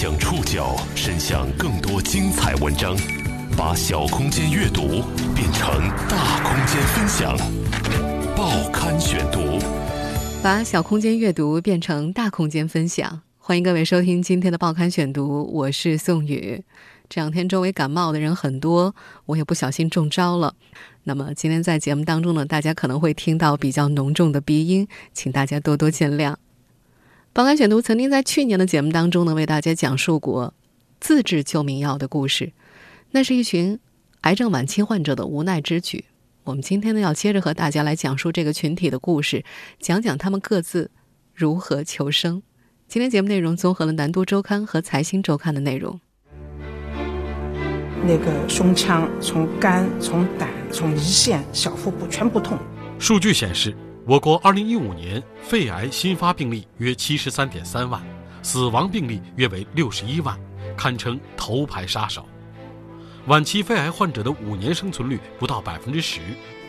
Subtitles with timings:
[0.00, 2.96] 将触角伸向更多精彩文章，
[3.56, 5.02] 把小空间阅读
[5.34, 5.68] 变成
[6.08, 7.36] 大空间分享。
[8.36, 9.58] 报刊选读，
[10.40, 13.20] 把小空间阅读变成大空间分享。
[13.38, 16.62] 欢迎各位收听今天的报刊选读，我是宋宇。
[17.08, 18.94] 这两天周围感冒的人很多，
[19.26, 20.54] 我也不小心中招了。
[21.02, 26.36] 那么今天在节目当中呢，大家可能会听到比较浓重的鼻音，请大家多多见谅。
[27.38, 30.54] 报刊选读曾经在去年的节目当中呢，为大家讲述过
[30.98, 32.52] 自制救命药的故事，
[33.12, 33.78] 那是一群
[34.22, 36.06] 癌症晚期患者的无奈之举。
[36.42, 39.44] 我们今天呢，要接着和大家来讲述这个群体的故事，
[39.78, 40.90] 讲讲他们各自
[41.32, 42.42] 如何求生。
[42.88, 46.00] 今天节目内容综合了《南都周刊》和《财新周刊》的内容。
[48.02, 52.58] 那个胸腔从肝、从胆、从胰腺、小腹部全部痛。
[52.98, 53.76] 数据显示，
[54.08, 58.02] 我国2015年肺癌新发病例约73.3万，
[58.42, 60.40] 死亡病例约为61万，
[60.78, 62.26] 堪称头牌杀手。
[63.26, 66.20] 晚期肺癌患者的五年生存率不到百分之十。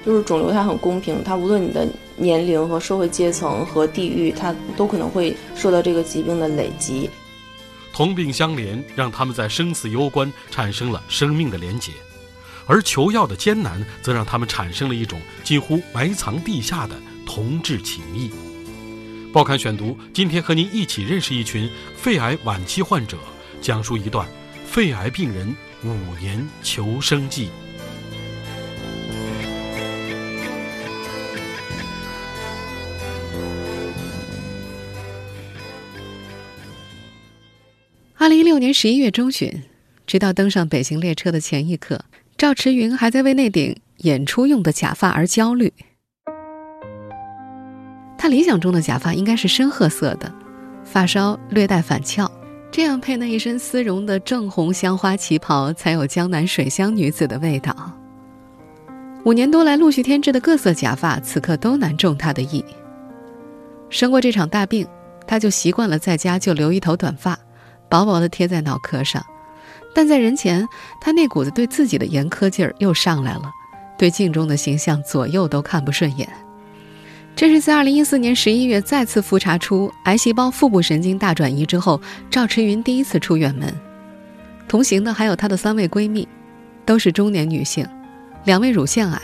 [0.05, 7.09] 就是肿瘤它很公平，它无论你的年龄和社会阶层和地域，它都可能会受到这个疾病的累积。
[7.93, 11.93] 同病相怜，让他们在生死攸关产生了生命的连结；
[12.65, 16.93] 而求药的艰难，则让他们产生了一种近乎埋藏地下的
[17.31, 18.31] 同志情谊。
[19.31, 23.19] 报刊选读，今天和您一起认识一群肺癌晚期患者，
[23.61, 24.27] 讲述一段
[24.65, 27.49] 肺癌病人五年求生记。
[38.17, 39.61] 二零一六年十一月中旬，
[40.07, 45.71] 直到登上北京列车的前一刻，赵驰云还在为那顶演出用的假发而焦虑。
[48.21, 50.29] 他理想中的假发应该是深褐色的，
[50.83, 52.29] 发梢略带反翘，
[52.69, 57.73] 这样配那一身丝绒的正红香花旗袍，才有江南水乡女子的味道。
[59.23, 62.63] 五年多来陆续添置的各色假发，此刻都难中他的意。
[63.89, 64.85] 生过这场大病，
[65.25, 67.39] 他就习惯了在家就留一头短发。
[67.87, 69.25] 薄薄的贴在脑壳上，
[69.95, 70.67] 但在人前，
[70.99, 73.49] 他那股子对自己的严苛劲儿又上来了，
[73.97, 76.29] 对镜中的形象左右都看不顺眼。
[77.39, 83.73] 这是在二零一四年十一月再次复查出癌细胞腹部神经大转移之后，赵驰云第一次出远门。
[84.67, 86.27] 同行的还有她的三位闺蜜，
[86.85, 87.87] 都是中年女性，
[88.43, 89.21] 两位乳腺癌，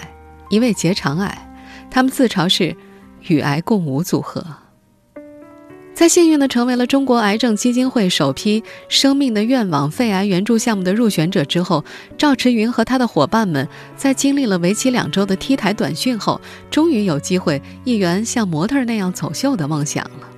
[0.48, 1.38] 一位结肠癌，
[1.92, 2.74] 她们自嘲是
[3.28, 4.42] “与癌共舞”组合。
[5.96, 11.86] 在幸运的成为了中国癌症基金会首批“生命的愿望”肺癌援助项目的入选者之后，
[12.18, 20.30] 赵驰云和他的伙伴们在经历了为期两周的 T 台短训后，终于有机会一圆像模特那样走秀的梦想了。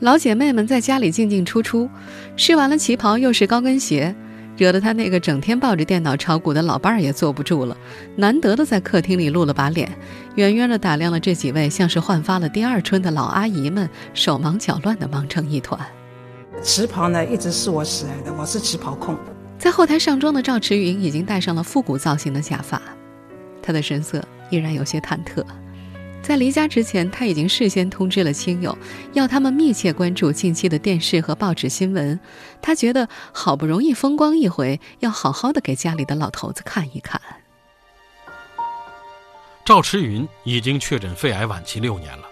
[0.00, 1.88] 老姐妹们在家里进进出出，
[2.36, 4.12] 试完了旗袍又是高跟鞋。
[4.56, 7.76] 惹得他那个整天抱着电脑炒股的老伴儿也坐不住了，
[8.16, 9.90] 难得的在客厅里露了把脸，
[10.36, 15.80] 远远的打量了这几位像是焕发了第二春的老阿姨们，手忙脚乱的忙成一团。
[16.62, 19.16] 旗袍呢，一直是我喜爱的，我是旗袍控。
[19.58, 22.80] 在后台上妆的赵驰云已经戴上了复古造型的假发，
[23.62, 25.44] 他的神色依然有些忐忑。
[26.22, 28.78] 在离家之前，他已经事先通知了亲友，
[29.12, 32.18] 要他们密切关注近期的电视和报纸新闻。
[32.62, 37.20] 他觉得好不容易风光一回，要好好的给家里的老头子看一看。
[39.64, 42.24] 赵驰云已经确诊肺癌晚期六年了，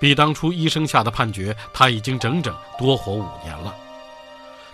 [0.00, 3.74] 比当初医生下的判决，他已经整整多活五年了。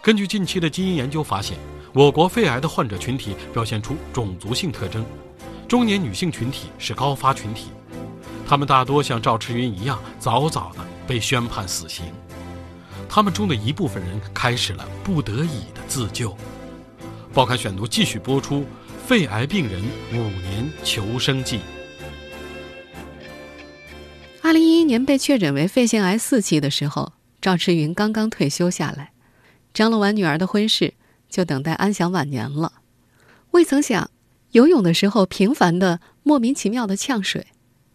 [0.01, 1.59] 根据近期的基因研究发现，
[1.93, 5.05] 我国肺癌的患者群体表现出种族性特征，
[5.69, 7.71] 中年女性群体是高发群体。
[8.47, 12.05] 他们大多像赵驰云一样，早早的被宣判死刑。
[13.09, 16.37] 他们中的一部分人开始了不得已的自救。
[17.33, 18.67] 报刊选读继续播出：
[19.07, 19.83] 肺癌病人
[20.13, 21.61] 五年求生记。
[24.43, 29.13] 二零一一年被确诊为肺腺癌四期的时候，赵驰云刚刚退休下来，
[29.73, 30.95] 张罗完女儿的婚事，
[31.31, 32.73] 就等待安享晚年了。
[33.53, 34.11] 未曾想，
[34.51, 37.47] 游泳的时候频繁的莫名其妙的呛水。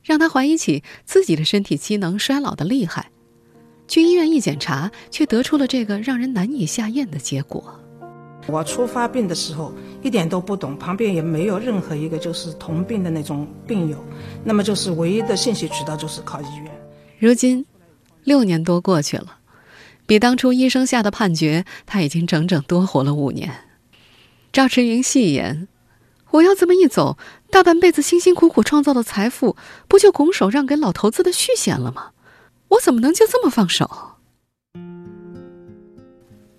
[0.07, 3.11] 让他怀疑起自己的身体机能衰老的厉害，
[3.89, 7.77] 去医院一检查，却得出了这个让人难以下咽的结果。
[8.47, 14.01] 我初发病的时候一点都不懂，旁边也没有任何一个就是同病的那种病友，
[14.45, 16.71] 那么就是唯一的信息渠道就是靠医院。
[17.19, 17.65] 如今，
[18.23, 19.39] 六年多过去了，
[20.05, 23.53] 比当初医生下的判决，他已经整整多活了五年。
[24.53, 25.67] 赵驰云戏言。
[26.31, 27.17] 我要这么一走，
[27.49, 29.55] 大半辈子辛辛苦苦创造的财富，
[29.87, 32.11] 不就拱手让给老头子的续弦了吗？
[32.69, 33.89] 我怎么能就这么放手？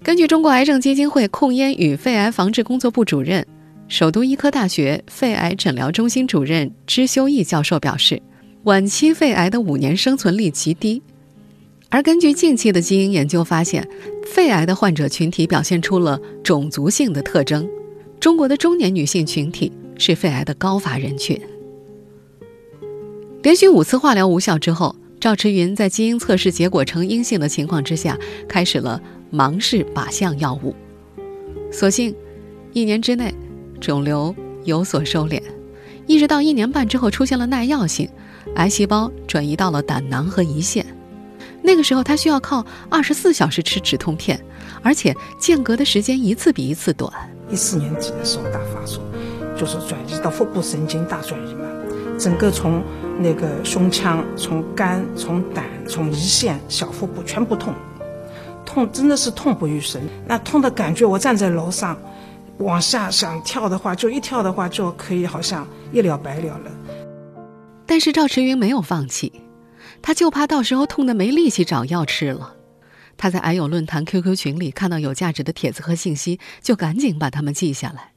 [0.03, 3.47] 根据中国癌症基金会控烟与肺癌防治工作部主任、
[3.89, 8.23] 首都医科大学肺癌诊疗中心主任支修义教授表示，
[8.63, 11.03] 晚期肺癌的五年生存率极低。
[11.91, 13.87] 而根据近期的基因研究发现，
[14.27, 17.69] 肺癌的患者群体表现出了种族性的特征。
[18.19, 21.39] 中国的中年女性群体是肺癌的高发人群。
[23.43, 28.19] 连续五次化疗无效之后，赵驰云在基因测试结果呈阴性的情况之下，
[28.49, 29.01] 开始了
[29.33, 30.75] 盲式靶向药物。
[31.71, 32.15] 所幸，
[32.73, 33.35] 一年之内，
[33.81, 34.35] 肿瘤
[34.65, 35.43] 有所收敛，
[36.07, 38.09] 一直到一年半之后出现了耐药性，
[38.57, 40.85] 癌细胞转移到了胆囊和胰腺。
[41.63, 44.39] 那个时候，他需要靠二十四小时吃止痛片，
[44.83, 47.13] 而且间隔的时间一次比一次短。
[47.51, 49.03] 一四年底的时候大发作，
[49.59, 51.67] 就是转移到腹部神经大转移嘛，
[52.17, 52.83] 整个从
[53.19, 57.75] 那个胸腔、从肝、从胆、从胰腺、小腹部全部痛，
[58.65, 60.01] 痛真的是痛不欲生。
[60.27, 61.99] 那痛的感觉，我站在楼上，
[62.59, 66.71] 往下想跳的话，就一跳的话就可以好像一了百了了。
[67.85, 69.33] 但是赵迟云没有放弃，
[70.01, 72.55] 他就怕到时候痛的没力气找药吃了。
[73.17, 78.13] 他在癌友论坛 QQ 群里看到有价值的帖子和信息，就赶紧把它们记下来。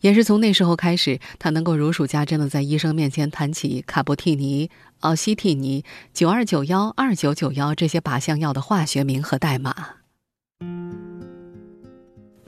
[0.00, 4.70] 也是从那时候开始，他能够如数家珍的在医生面前谈起卡布替尼、
[5.00, 9.74] 奥西替尼、九二九幺、二九九幺这些靶向药的化学名和代码。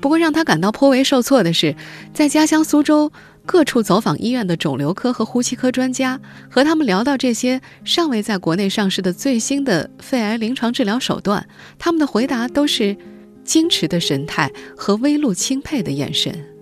[0.01, 1.75] 不过让他感到颇为受挫的是，
[2.13, 3.13] 在家乡苏州。
[3.47, 11.49] 各处走访医院的肿瘤科和呼吸科专家，和他们聊到这些尚未在国内上市的最新的肺癌临床治疗手段，
[11.79, 12.95] 他们的回答都是
[13.47, 16.58] 矜持的神态和微露钦佩的眼神。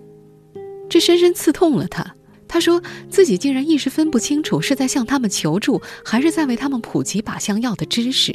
[0.89, 2.15] 这深深刺痛了他。
[2.49, 2.81] 他说
[3.11, 8.35] 自己竟然一时分不清楚是在向他们求助，还是在为他们普及靶向药的知识。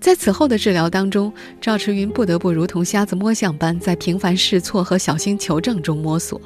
[0.00, 6.40] 在此后的治疗当中，赵迟云不得不如同瞎子摸象般，在频繁试错和小心求证中摸索。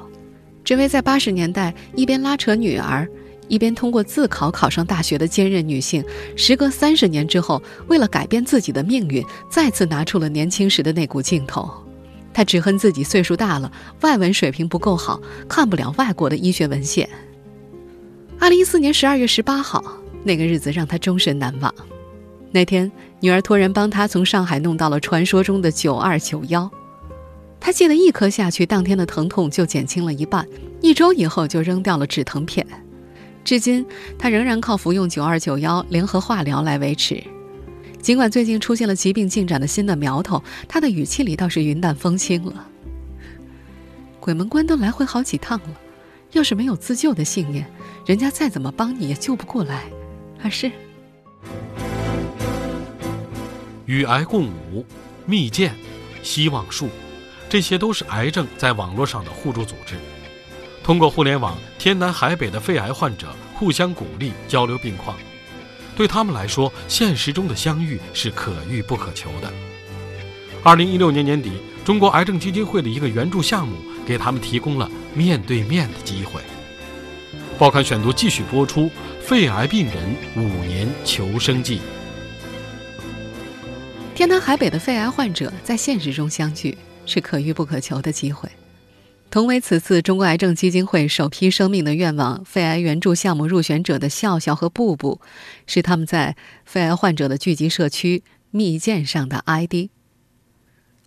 [0.63, 3.07] 这位在八十年代一边拉扯女儿，
[3.47, 6.03] 一边通过自考考上大学的坚韧女性，
[6.35, 11.86] 时隔三十年之后，为了改变自己的命运，再次拿出了年轻时的那股劲头。
[12.37, 15.19] 他只恨自己岁数大了，外文水平不够好，
[15.49, 17.09] 看不了外国的医学文献。
[18.37, 19.83] 二零一四年十二月十八号，
[20.23, 21.73] 那个日子让他终身难忘。
[22.51, 22.91] 那天，
[23.21, 26.69] 女儿托人帮他从上海弄到了传说中的九二九幺。
[27.59, 30.47] 他记得一颗下去，当天的疼痛就减轻了一半。
[30.79, 32.63] 一周以后就扔掉了止疼片，
[33.43, 33.83] 至今
[34.15, 37.23] 他仍然靠服用九二九幺联合化疗来维持。
[38.07, 42.65] 尽管最近出现了疾病进展的新的苗头，他的语气里倒是云淡风轻了。
[44.21, 45.77] 鬼门关都来回好几趟了，
[46.31, 47.69] 要是没有自救的信念，
[48.05, 49.83] 人家再怎么帮你也救不过来。
[50.41, 50.71] 而是
[53.87, 54.85] 与癌共舞，
[55.25, 55.69] 蜜饯，
[56.23, 56.87] 希望树。
[57.49, 59.97] 这些都是癌症在网络上的互助组织，
[60.81, 65.17] 通过互联网，天南海北的肺癌患者互相鼓励、交流病况。
[65.97, 69.51] 对他们来说，现实中的相遇是可遇不可求的。
[70.63, 71.51] 二零一六年年底，
[71.83, 76.39] 中国癌症基金会的一个援助项目给他们提供了面对面的机会。
[77.57, 78.89] 报刊选读继续播出：
[79.19, 81.81] 肺癌病人五年求生记。
[84.13, 86.77] 天南海北的肺癌患者在现实中相聚。
[87.09, 88.49] 是可遇不可求的机会。
[89.29, 95.19] 同为此次中国癌症基金会首批“生命的愿望”肺癌援助项目入选者的笑笑和布布，
[95.67, 99.89] 是他们在肺癌患者的聚集社区蜜饯上的 ID。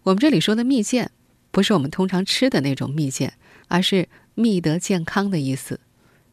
[0.03, 1.09] 我们这里说的蜜饯，
[1.51, 3.33] 不是我们通常吃的那种蜜饯，
[3.69, 5.81] 而是蜜得健康的意思。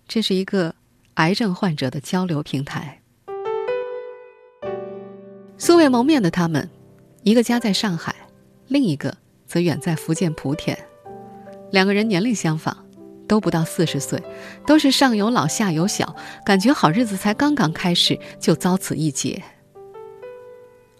[0.07, 0.75] 这是一个
[1.15, 3.01] 癌症患者的交流平台。
[5.57, 6.69] 素未谋面的他们，
[7.23, 8.13] 一个家在上海，
[8.67, 9.17] 另一个。
[9.47, 10.77] 则远在福建莆田，
[11.71, 12.75] 两个人年龄相仿，
[13.27, 14.21] 都不到四十岁，
[14.65, 19.41] 都是上有老下有小，感觉好日子才刚刚开始就遭此一劫。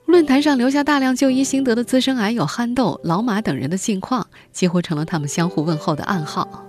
[0.05, 6.65] 论坛上留下大量就医心得的资深癌友憨豆、老马等人的近况，几乎成了他们相互问候的暗号。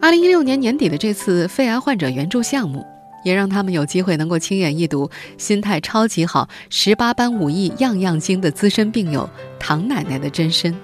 [0.00, 2.86] 二零一六年年底的这次肺癌患者援助项目。
[3.22, 9.28] 也让他们有机会能够亲眼一睹心态超级好、十八般武艺样样精的资深病友
[9.58, 10.74] 唐奶奶的真身。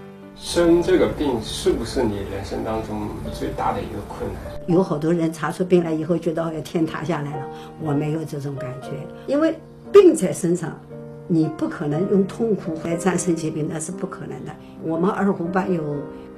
[0.46, 4.72] 生这个病是不是你人生当中最大的一个困难？
[4.72, 7.48] 有好多人查出病来以后，觉得天塌下来了。
[7.82, 8.90] 我没有这种感觉，
[9.26, 9.58] 因为
[9.90, 10.80] 病在身上，
[11.26, 14.52] 你不可能用痛苦来战胜疾病，那是不可能的。
[14.84, 15.82] 我们二胡班有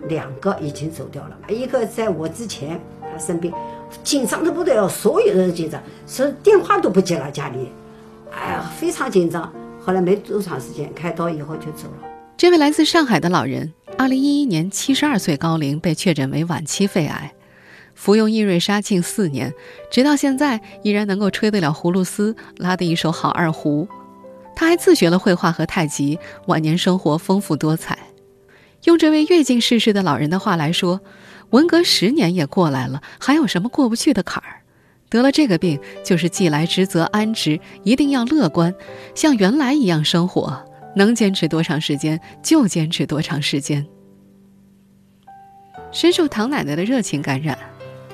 [0.08, 3.52] 两个已经走掉了，一个在我之前他生病。
[4.02, 7.30] 紧张的不得了，所有人都紧张，是电话都不接了。
[7.30, 7.68] 家里，
[8.30, 9.52] 哎呀，非常紧张。
[9.78, 12.08] 后来没多长时间，开刀以后就走了。
[12.38, 17.32] 这位来自上海的老人，二零一一年七十二岁高龄被确诊为晚期肺癌，
[17.96, 19.52] 服用益瑞沙近四年，
[19.90, 23.88] 直到现在依然能够吹得了葫芦丝，拉得一手好二胡。
[24.54, 27.98] 他还自学了绘画和太极，晚年生活丰富多彩。
[28.84, 31.00] 用这位阅尽世事的老人的话来说，
[31.50, 34.62] 文革十年也过来了，还有什么过不去的坎儿？
[35.10, 38.72] 得了这个病，就是既来之则安之，一定要乐观，
[39.16, 40.64] 像原来一样生活。
[40.94, 43.86] 能坚持多长时间就坚持多长时间。
[45.90, 47.56] 深受唐奶奶的热情感染，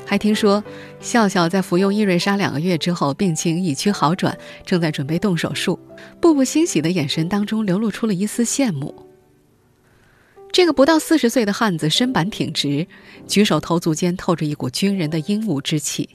[0.07, 0.62] 还听说
[1.00, 5.78] 笑笑在服用益瑞沙两个月之后，病情已趋好转，正在准备动手术。
[6.21, 8.95] 步步欣喜的眼神当中流露出了一丝羡慕。
[10.52, 12.87] 这个不到四十岁的汉子身板挺直，
[13.26, 16.09] 举手投足间透着一股军人的英武之气。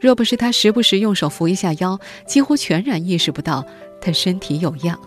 [0.00, 3.66] 若不是他时不时用手扶一下腰，几乎全然意识不到
[4.00, 4.98] 他身体有恙。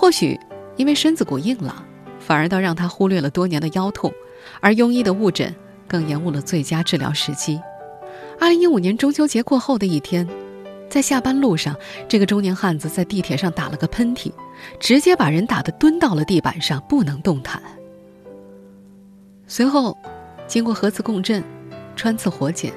[0.00, 0.40] 或许
[0.76, 1.84] 因为身子骨硬朗，
[2.18, 4.10] 反而倒让他忽略了多年的腰痛，
[4.58, 5.54] 而庸医的误诊
[5.86, 7.60] 更延误了最佳治疗时机。
[8.40, 10.26] 二零一五年中秋节过后的一天，
[10.88, 11.76] 在下班路上，
[12.08, 14.32] 这个中年汉子在地铁上打了个喷嚏，
[14.78, 17.62] 直接把人打得蹲到了地板上，不能动弹。
[19.46, 19.94] 随后，
[20.46, 21.44] 经过核磁共振、
[21.94, 22.72] 穿刺活检，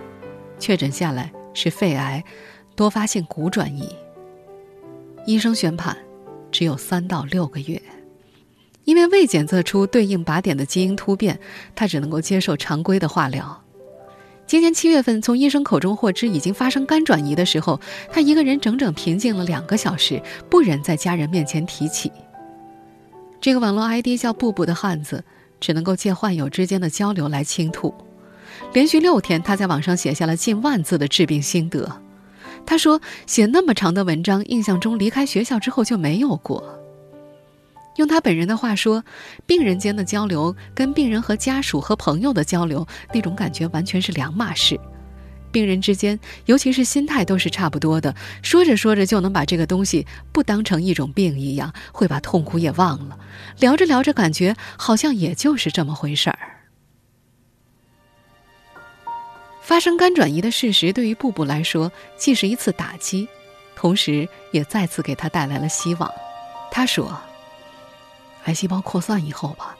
[0.59, 2.21] 确诊下来是肺癌，
[2.75, 3.87] 多发性骨转移。
[5.25, 5.95] 医生宣判。
[6.53, 7.81] 只有三到六个月，
[8.85, 11.37] 因为未检测出对应靶点的基因突变，
[11.75, 13.61] 他只能够接受常规的化疗。
[14.45, 17.81] 今年七月份从医生口中获知已经发生肝转移的时候，
[18.11, 22.11] 他一个人整整平静了两个小时，不忍在家人面前提起。
[23.41, 25.23] 这个网络 ID 叫“布布”的汉子，
[25.59, 27.93] 只能够借患友之间的交流来倾吐。
[28.73, 32.02] 连续六天，他在网上写下了近万字的治病心得。
[32.65, 36.79] 他说：“写那么长的文章，印象中离开学校之后就没有过。
[37.97, 39.03] 用他本人的话说，
[39.45, 44.79] 病人间的交流跟病人和家属和朋友的交流那种感觉完全是两码事。
[45.51, 53.19] 病人之间，尤其是心态都是差不多的，说着说着就能把这个东西不当成一种病一样，会把痛苦也忘了。
[53.59, 56.39] 聊着聊着，感觉好像也就是这么回事儿。”
[59.73, 63.27] 发生肝转移的事实对于布布来说，既是一次打击，
[63.75, 66.13] 同时也再次给他带来了希望。
[66.69, 67.19] 他说
[68.45, 69.75] ：“癌细胞扩散以后吧，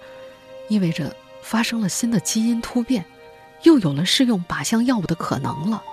[0.68, 3.06] 意味着发生了新的基因突变，
[3.62, 5.84] 又有了适用靶向药物的可能了。”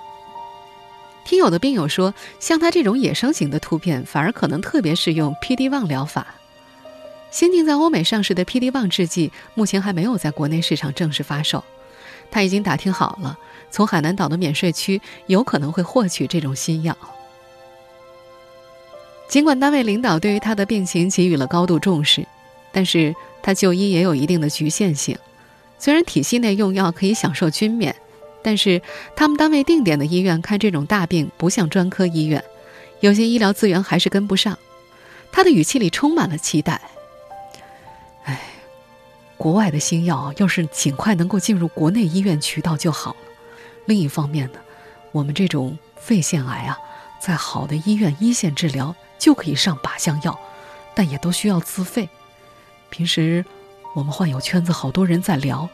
[1.26, 6.26] 听有的病友说，像他这种野生型的突变，反而可能特别适用 PD-1 疗法。
[7.30, 11.62] 先进在欧美上市的 PD-1 制剂，目前还没有在国内市场正式发售。
[12.30, 13.38] 他已经打听好了。
[13.70, 16.96] 从海南岛的免税区有可能会获取这种新药。
[19.28, 22.26] 尽管单位领导对于他的病情给予了高度重视，
[22.72, 25.16] 但是他就医也有一定的局限性。
[25.78, 27.94] 虽然体系内用药可以享受均免，
[28.42, 28.82] 但是
[29.14, 32.42] 他们单位定点的医院看这种大病不像专科医院，
[32.98, 34.58] 有些医疗资源还是跟不上。
[35.30, 36.80] 他的语气里充满了期待。
[38.24, 38.40] 哎，
[39.36, 43.29] 国外的新药要是尽快能够进入国内医院渠道就好了。
[43.90, 44.60] 另一方面呢，
[45.10, 46.78] 我们这种肺腺癌啊，
[47.20, 50.38] 在好的医院一线治疗就可以上靶向药，
[50.94, 52.08] 但也都需要自费。
[52.88, 53.44] 平时
[53.96, 55.68] 我们患有圈子好多人在聊，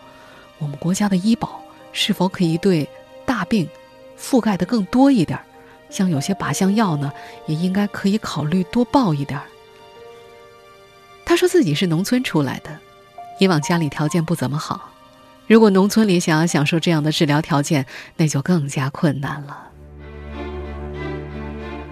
[0.57, 1.61] 我们国家的医保
[1.93, 2.89] 是否可以对
[3.27, 3.69] 大病
[4.19, 5.39] 覆盖的更多一点？
[5.91, 7.13] 像有些靶向药呢，
[7.47, 9.39] 也应该可以考虑多报一点。
[11.27, 12.79] 他说自己是农村出来的，
[13.39, 14.91] 以往家里条件不怎么好。
[15.47, 17.87] 如果农村里想要享受这样的治疗条件，
[18.17, 19.71] 那就更加困难了。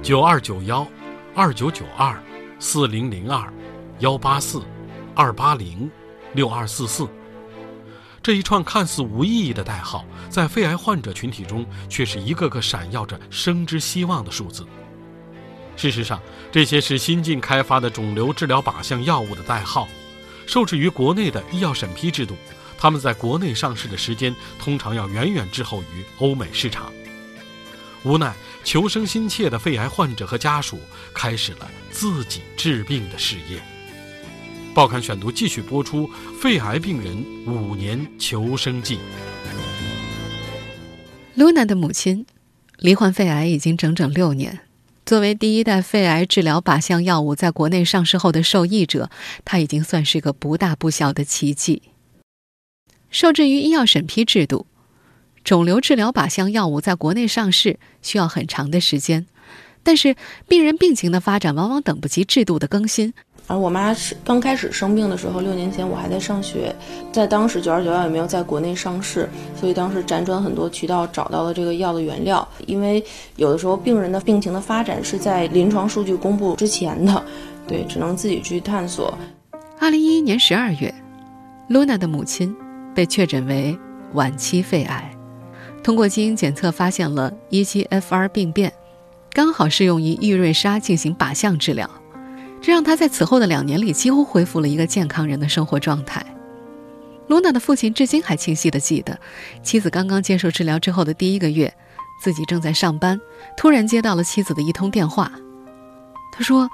[0.03, 0.87] 九二九幺，
[1.35, 2.21] 二九九二，
[2.59, 3.53] 四零零二，
[4.01, 4.61] 幺八四，
[5.15, 5.89] 二八零，
[6.33, 7.09] 六二四四，
[8.21, 14.67] 这一串看似无意义的代号，在肺癌患者群体中却是一个个闪耀着生之希望的数字。
[15.77, 16.21] 事实上，
[16.51, 19.87] 这些是新近开发的肿瘤治疗靶向药物的代号，
[20.45, 22.35] 受制于国内的医药审批制度。
[22.85, 26.93] 他们在国内上市的时间通常要远远滞后于欧美市场。
[28.03, 30.79] 无奈，求生心切的肺癌患者和家属
[31.15, 33.59] 开始了自己治病的事业。
[34.75, 38.99] 报刊选读继续播出：肺癌病人五年求生记。
[41.39, 42.27] Luna 的母亲
[42.77, 44.61] 罹患肺癌已经整整六年。
[45.07, 49.09] 作为第一代肺癌治疗靶向药物在国内上市后的受益者，
[49.43, 51.81] 她已经算是个不大不小的奇迹。
[53.15, 54.67] 受制于医药审批制度，
[55.45, 59.25] 肿瘤治疗靶向药物在国内上市需要很长的时间。
[59.85, 60.17] 但是，
[60.49, 63.15] 病人病情的发展往往等不及制度的更新，
[63.47, 66.75] 而我妈是刚开始生病的时候，六年前我还在上学，
[67.13, 72.47] 在当时九二九幺也没有在国内上市，所以当时辗转很多渠道找到了这个药的原料。
[72.67, 73.01] 因为
[73.37, 77.25] 有的时候病人的病情的发展是在临床数据公布之前的，
[77.69, 79.17] 对，只能自己去探索。
[79.79, 80.93] 二零一一年十二月
[81.71, 82.53] ，Luna 的母亲
[82.95, 83.79] 被确诊为
[84.13, 85.11] 晚期肺癌，
[85.83, 88.73] 通过基因检测发现了 EGFR 病变，
[89.33, 91.91] 刚好适用于易瑞莎进行靶向治疗。
[92.63, 96.25] 这让他在此后的两年里几乎恢复了一个健康人的生活状态。
[97.27, 99.19] 露娜的父亲至今还清晰地记得，
[99.63, 101.73] 妻子刚刚接受治疗之后的第一个月，
[102.23, 103.21] 自己正在上班，
[103.57, 105.31] 突然接到了妻子的一通电话。
[106.33, 106.69] 他说：“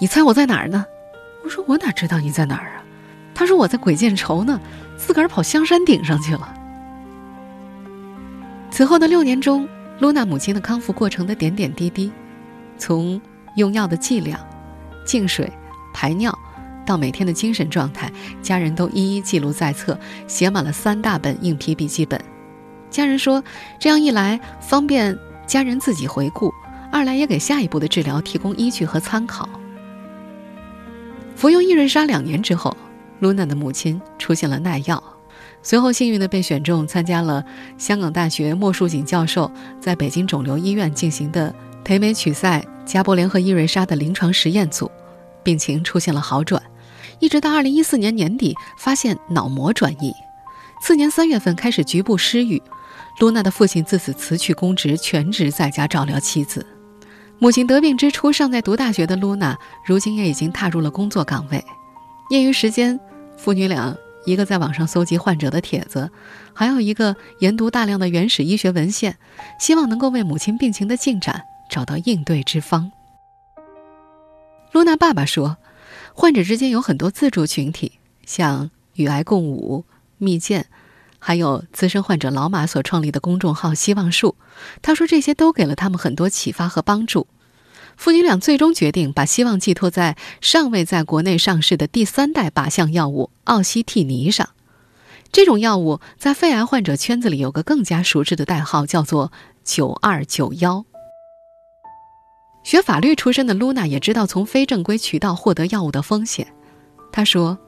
[0.00, 0.84] 你猜我在哪儿呢？”
[1.44, 2.82] 我说：“我哪知道你在哪儿啊？”
[3.34, 4.60] 他说：“我在鬼见愁呢，
[4.98, 6.54] 自个儿跑香山顶上去了。”
[8.70, 9.66] 此后的六年中，
[10.00, 12.12] 露娜母亲的康复过程的点点滴滴，
[12.76, 13.18] 从
[13.56, 14.38] 用药的剂量。
[15.06, 15.50] 进水、
[15.94, 16.38] 排尿，
[16.84, 18.12] 到每天的精神状态，
[18.42, 22.20] 家人都一一记录在册，写满了三大本硬皮笔记本。
[22.90, 23.42] 家人说，
[23.80, 26.52] 这样一来方便家人自己回顾，
[26.92, 29.48] 二来也给下一步的治疗提供依据和参考。
[31.34, 32.76] 服用益瑞莎两年之后，
[33.20, 35.02] 露娜的母亲出现了耐药，
[35.62, 37.44] 随后幸运的被选中参加了
[37.76, 42.64] 香港大学莫树锦教授在北京肿瘤医院进行的培美曲塞。
[42.86, 44.90] 加波联合伊瑞莎的临床实验组，
[45.42, 46.62] 病情出现了好转，
[47.18, 50.10] 一直到二零一四年年底发现脑膜转移，
[50.80, 52.62] 次年三月份开始局部失语。
[53.20, 56.64] 露娜的父亲自此辞去公职，全职在家照料妻子。
[57.38, 61.62] 母亲得病之初尚在读大学的露娜，如今也已经踏入了工作岗位。
[62.30, 62.98] 业余时间，
[63.38, 66.10] 父女俩一个在网上搜集患者的帖子，
[66.52, 69.16] 还有一个研读大量的原始医学文献，
[69.58, 71.44] 希望能够为母亲病情的进展。
[71.70, 72.90] 找到应对之方。
[74.72, 75.58] 露娜爸爸说，
[76.14, 79.84] 患者之间有很多自助群体，像“与癌共舞”、
[80.16, 80.64] “蜜饯”，
[81.20, 84.34] 还有资深患者老马所创立的公众号“希望树”。
[84.80, 87.26] 他说，这些都给了他们很多启发和帮助。
[87.98, 94.48] 父女俩最终决定把希望寄托在尚未在国内上市的第三代靶向药物奥西替尼上。
[95.32, 99.32] 这种药物在肺癌患者圈子里有个更加熟知的代号，叫做
[99.64, 100.84] “九二九幺”。
[102.62, 106.46] 学法律出身的露娜也知道从非正规渠道获得药物的风险。
[107.10, 107.58] 她说：“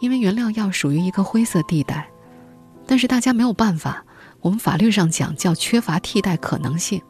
[0.00, 2.08] 因为原料药属于一个灰色地带，
[2.86, 4.04] 但是大家没有办法。
[4.40, 7.02] 我们法律上讲叫缺乏替代可能性。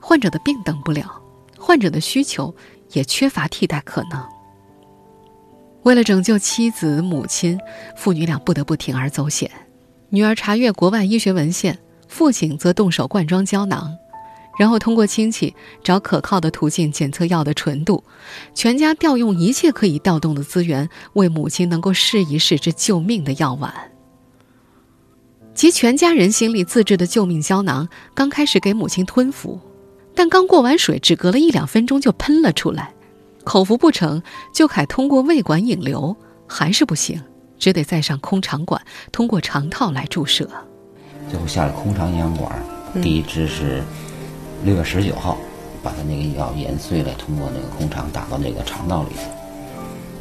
[0.00, 1.21] 患者的病等不了，
[1.62, 2.52] 患者的需求
[2.90, 4.20] 也缺乏替代可能。
[5.84, 7.56] 为了拯救妻子、母亲，
[7.96, 9.48] 父女俩不得不铤而走险。
[10.10, 13.96] 女儿查阅国外医学文献，父亲则动手灌装胶囊。”
[14.58, 18.04] 然后通过亲戚找可靠的途径检测药的纯度，
[18.54, 23.72] 全家调用一切可以调动的资源，为母亲能够试一试这救命的药丸。
[25.54, 29.58] 集全家人心力自制的救命胶囊，刚开始给母亲吞服，
[30.14, 32.92] 但刚过完水，只隔了一两分钟就喷了出来。
[33.44, 34.22] 口服不成
[34.52, 37.20] 就凯通过胃管引流，还是不行，
[37.58, 40.48] 只得再上空肠管，通过肠套来注射。
[41.30, 42.62] 最后下了空肠营养管，
[43.02, 43.82] 第一支是。
[44.64, 45.38] 六月十九号，
[45.82, 49.08] 把他那个药研碎了，通过那个空肠打到那个肠道里，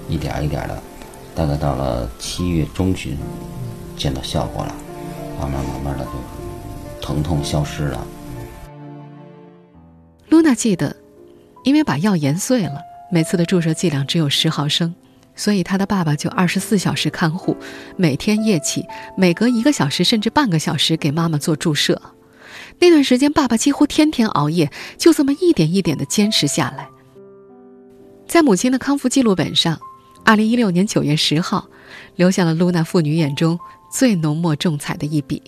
[0.10, 0.82] 一点一点的，
[1.36, 3.16] 大概到了七月中旬，
[3.96, 4.74] 见到效果了，
[5.40, 6.12] 慢慢慢慢的就
[7.06, 8.04] 疼痛消失了。
[10.42, 10.96] 露娜记得，
[11.64, 14.92] 因为把药研碎了，每次的注射剂量只有十毫升，
[15.36, 17.56] 所以他的爸爸就二十四小时看护，
[17.96, 18.84] 每天夜起，
[19.16, 22.02] 每隔一个小时甚至半个小时给妈妈做注射。
[22.80, 26.90] 那段时间，爸爸几乎天天熬夜，就这么一点一点的坚持下来。
[28.28, 29.80] 在母亲的康复记录本上，
[30.26, 31.70] 二零一六年九月十号，
[32.16, 33.60] 留下了露娜父女眼中
[33.94, 35.40] 最浓墨重彩的一笔。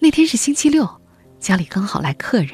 [0.00, 0.90] 那天是星期六，
[1.38, 2.50] 家里刚好来客人，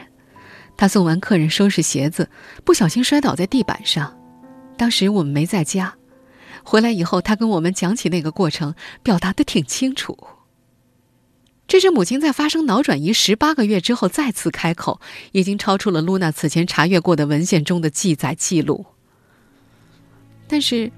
[0.78, 2.30] 他送完客人收拾鞋子，
[2.64, 4.16] 不小心摔倒在地板上。
[4.76, 5.92] 当时我们没在家，
[6.62, 10.16] 回来以后，他跟我们讲起那个过程，表达的挺清楚。
[11.66, 15.00] 这是母亲在发生脑转移十八个月之后再次开口，
[15.32, 18.86] 已经超出了露娜此前查阅过的文献中的记载记录。
[20.46, 20.90] 但是，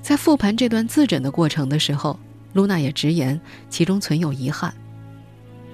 [0.00, 2.18] 在复盘这段自诊的过程的时候，
[2.52, 4.72] 露娜也直言其中存有遗憾，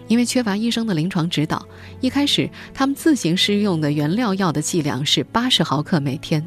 [0.08, 1.66] 因为缺乏医生的临床指导。
[2.00, 6.46] 一开始，他们自行施用的原料药的剂量是八十毫克每天，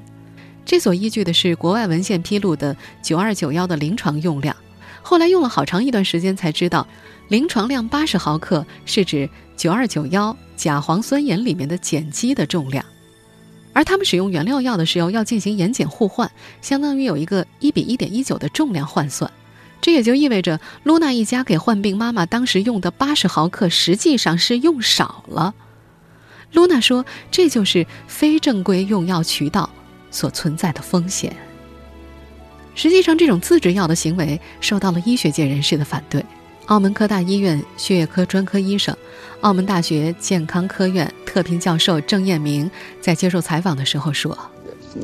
[0.65, 4.56] 这所依据的是国外文献披露的九二九幺的临床用量。
[5.02, 6.88] 后来用了好长一段时间才知道。
[7.30, 12.84] 临床量八十毫克是指九二九幺甲磺酸盐里面的碱基的重量，
[13.72, 16.30] 而而他们使用原料药的时候要进行盐碱互换，
[16.62, 19.32] 相当于有一个一比一点一九的重量换算。
[19.82, 25.54] 这也就意味着，露娜一家给患病妈妈当时用的八十毫克，实际上是用少了。
[26.52, 29.70] 露娜说：“这就是非正规用药渠道
[30.12, 31.36] 所存在的风险。”
[32.76, 36.24] 实际上，这种自制药的行为受到了医学界人士的反对。
[36.65, 38.96] 澳门科大医院血液科专科医生、
[39.42, 42.70] 澳门大学健康科院特聘教授郑彦明
[43.02, 44.38] 在接受采访的时候说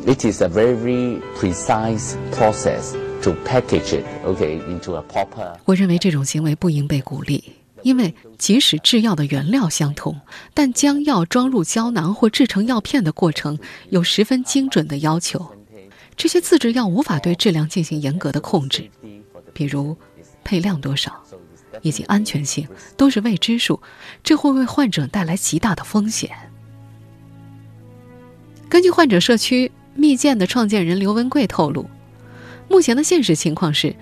[0.05, 2.93] ：“It is a very precise process
[3.25, 7.43] to package it, ok into a proper。”我认为这种行为不应被鼓励，
[7.83, 10.17] 因为即使制药的原料相同，
[10.53, 13.59] 但将药装入胶囊或制成药片的过程
[13.89, 15.51] 有十分精准的要求。
[16.15, 18.89] 这些自制药无法对质量进行严格的控制，
[19.53, 19.97] 比如
[20.43, 21.21] 配量多少。
[21.81, 23.81] 以及安全性都是未知数，
[24.23, 26.29] 这会为患者带来极大的风险。
[28.69, 31.85] 根据患者社区蜜饯的创建人刘文贵透露，
[32.67, 33.95] 目前的现实情况是，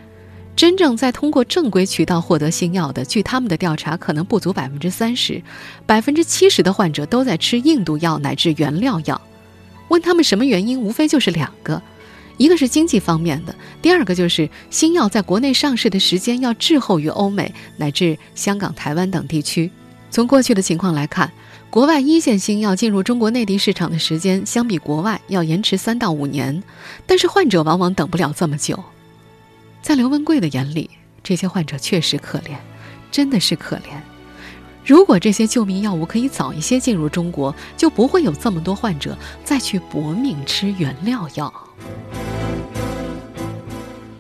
[0.56, 5.42] 真正在通过正规渠道获得新药的，据他们的调查，可能不足百分之三十，
[5.86, 9.20] 百分之七十的患者都在吃印度药乃至原料药。
[9.90, 11.82] 问他们什么原因，无非就是两个。
[12.38, 19.70] 一个是经济方面的，第二个就是新药在国内上市的时间要滞后于欧美乃至香港、台湾等地区。
[20.10, 21.32] 从过去的情况来看，
[21.74, 26.62] 国外一线新药进入中国内地市场的时间相比国外要延迟三到五年，
[27.08, 28.84] 但是患者往往等不了这么久。
[29.82, 30.92] 在刘文贵的眼里，
[31.24, 32.58] 这些患者确实可怜，
[33.12, 34.00] 真的是可怜。
[34.86, 41.52] 如果这些救命药物可以早一些进入中国，就不会有这么多患者再去搏命吃原料药。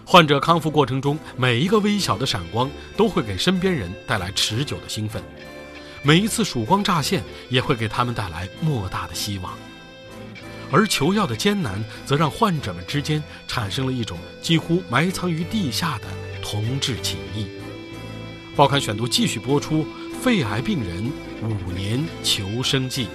[0.03, 5.21] 患者康复过程中，每一个微小的闪光都会给身边人带来持久的兴奋，
[6.03, 9.57] 每一次曙光乍现也会给他们带来莫大的希望。
[10.71, 16.05] 而求药的艰难，则让患者们之间产生了一种几乎埋藏于地下的
[16.41, 17.47] 同志情谊。
[18.55, 19.85] 报刊选读继续播出：
[20.21, 21.11] 肺癌病人
[21.41, 23.07] 五年求生记。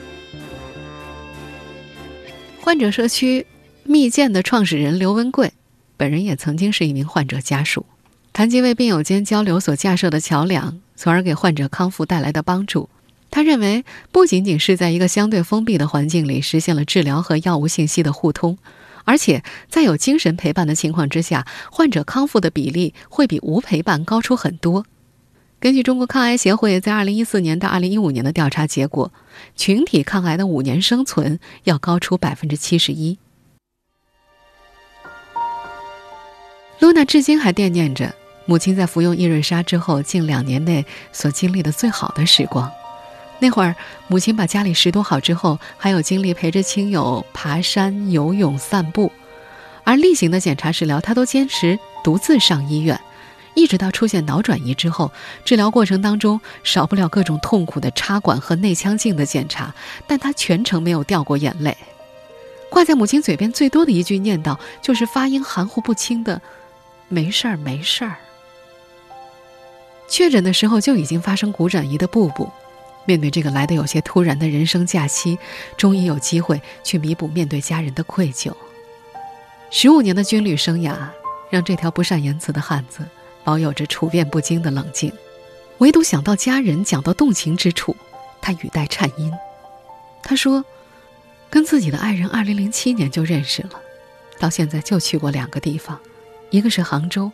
[2.60, 3.46] 患者社区。
[3.84, 5.50] 蜜饯的创始人刘文贵，
[5.96, 7.86] 本人也曾经是一名患者家属，
[8.34, 12.88] 谈及为病友间交流所架设的桥梁，从而给患者康复带来的帮助。
[13.30, 18.58] 他认为，不仅仅是在一个相对封闭的环境里实现了治疗和药物信息的互通，
[19.04, 24.84] 而且在有精神陪伴的情况之下，患者康复的比例会比无陪伴高出很多。
[25.60, 29.12] 根据中国抗癌协会在2014年到2015年的调查结果，
[29.54, 33.18] 群体抗癌的五年生存要高出百分之七十一。
[36.80, 38.14] 露娜至今还惦念着
[38.48, 42.72] 母亲在服用伊瑞莎之后近两年内所经历的最好的时光。
[43.40, 49.12] 那会儿，母亲把家里拾掇好之后，还有精力陪着亲友爬山、游泳、散步，
[49.84, 52.98] 而例行的检查治疗，她都坚持独自上医院。
[53.52, 55.12] 一直到出现脑转移之后，
[55.44, 59.74] 治疗过程当中少不了各种痛苦的插管和内腔镜的检查，
[60.06, 61.76] 但她全程没有掉过眼泪。
[62.70, 66.40] 挂在母亲嘴边最多的一句念叨，就是发音含糊不清的。
[67.08, 68.16] 没事儿，没事儿。
[70.08, 72.50] 确诊的时候就已经发生骨转移的布布，
[73.04, 75.38] 面对这个来的有些突然的人生假期，
[75.76, 78.52] 终于有机会去弥补面对家人的愧疚。
[79.70, 80.96] 十五年的军旅生涯，
[81.50, 83.06] 让这条不善言辞的汉子
[83.44, 85.12] 保有着处变不惊的冷静，
[85.78, 87.94] 唯独想到家人，讲到动情之处，
[88.40, 89.32] 他语带颤音。
[90.22, 90.64] 他说
[91.50, 93.80] ：“跟自己的爱人，二零零七年就认识了，
[94.38, 95.98] 到现在就去过两个地方。”
[96.50, 97.30] 一个是杭州，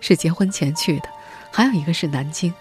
[0.00, 1.08] 是结婚前去的；
[1.50, 2.52] 还有一个是南京。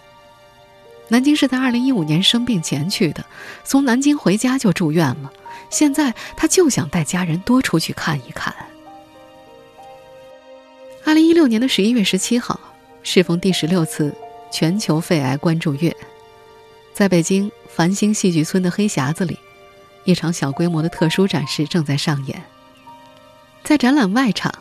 [1.10, 3.26] 南京是在二零一五年生病前去的，
[3.64, 5.32] 从南京回家就住院了。
[5.70, 8.54] 现在他就想带家人多出去看一看。
[11.06, 12.60] 二零一六年的十一月十七号，
[13.04, 14.14] 适逢第十六次
[14.52, 15.96] 全球肺癌关注月，
[16.94, 19.38] 在北京繁星戏剧村的黑匣子里，
[20.04, 22.44] 一场小规模的特殊展示正在上演。
[23.64, 24.54] 在展览外场。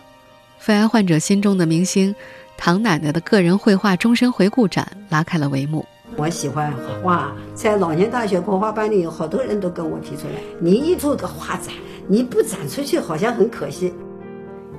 [0.59, 2.13] 肺癌患者心中的明星，
[2.57, 5.87] 唐奶奶的个人绘画终身回顾展拉开了帷幕。
[6.17, 11.75] 我喜欢画，在老年大学国画班里有好多人都跟我提出来，你一做个画展，
[12.09, 13.93] 你不展出去好像很可惜。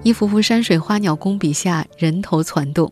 [0.04, 2.92] 一幅幅山水花鸟工笔下，人头攒动。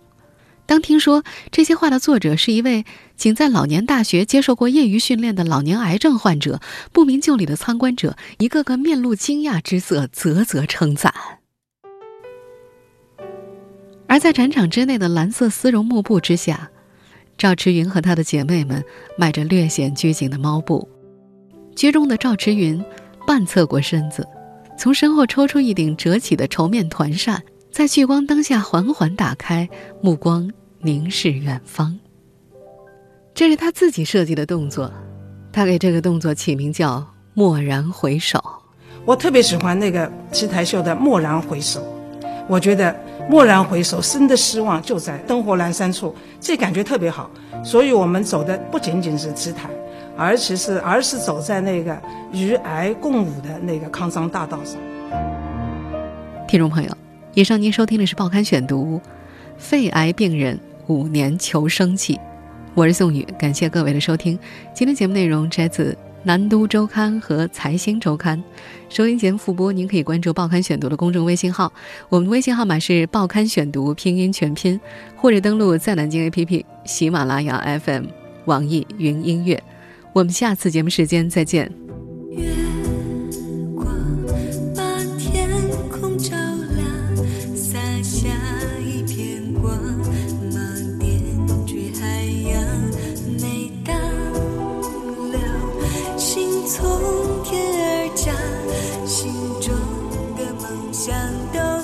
[0.68, 6.60] 当听说这些画的作者是一位仅在老年大学接受过业余训练的老年癌症患者，
[6.92, 11.14] 不明就里的参观者一个个面露惊讶之色，啧啧称赞。
[14.16, 16.72] 而在展场之内的蓝色丝绒幕布之下，
[17.38, 18.82] 赵池云和她的姐妹们
[19.18, 20.88] 迈着略显拘谨的猫步。
[21.76, 22.82] 居中的赵池云
[23.28, 24.26] 半侧过身子，
[24.78, 29.68] 从身后抽出一顶折起的绸面团扇，在聚光灯下缓缓打开，
[30.02, 30.50] 目光
[30.80, 32.00] 凝视远方。
[33.34, 34.90] 这是他自己设计的动作，
[35.52, 38.42] 他给这个动作起名叫“蓦然回首”。
[39.04, 41.86] 我特别喜欢那个七台秀的“蓦然回首”，
[42.48, 42.96] 我觉得
[43.30, 47.30] “蓦然回首，生的希望就在灯火阑珊处”，这感觉特别好。
[47.64, 49.68] 所以我们走的不仅仅是姿态，
[50.16, 51.98] 而且是而是走在那个
[52.32, 54.80] 与癌共舞的那个康庄大道上。
[56.48, 56.90] 听众朋友，
[57.34, 59.02] 以上您收听的是《报刊选读》，
[59.58, 62.20] 肺癌病人五年求生记。
[62.76, 64.38] 我是宋宇，感谢各位的收听。
[64.72, 65.94] 今天节目内容摘自
[66.26, 68.36] 《南都周刊》和《财新周刊》。
[68.90, 71.72] 收音节目复播，您可以关注《报刊选读》的公众微信号，
[72.10, 74.80] 我们的微信号码是“报刊选读”拼音全拼，
[75.16, 78.06] 或者登录在南京 APP、喜马拉雅 FM、
[78.46, 79.62] 网易云音乐。
[80.14, 81.85] 我们下次节目时间再见。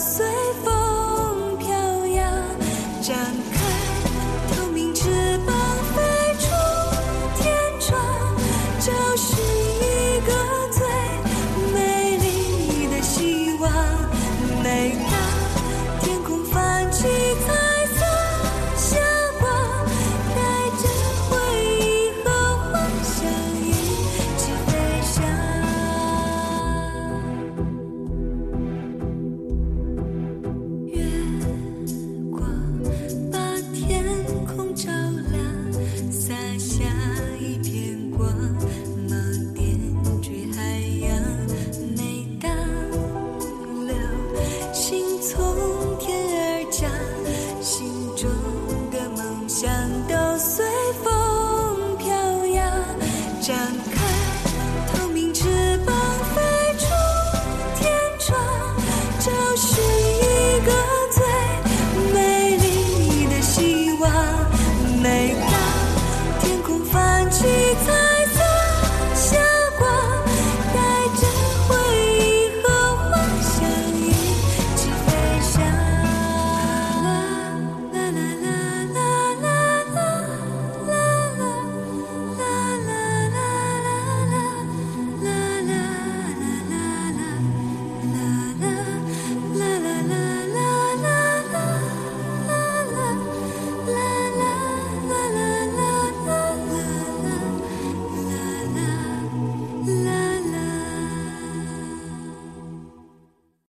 [0.02, 0.41] say